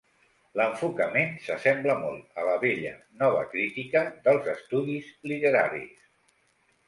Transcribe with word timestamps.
L'enfocament 0.59 1.35
s'assembla 1.47 1.95
molt 1.99 2.39
a 2.43 2.45
la 2.47 2.55
vella 2.63 2.93
nova 3.23 3.43
crítica 3.51 4.03
dels 4.29 4.49
estudis 4.55 5.11
literaris. 5.33 6.01